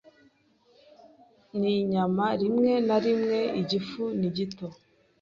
n’inyama 1.59 2.25
rimwe 2.41 2.71
na 2.87 2.97
rimwe. 3.03 3.39
Igifu 3.61 4.03
ni 4.19 4.29
gito, 4.35 4.67